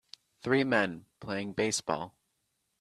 [0.41, 2.15] Three men playing baseball.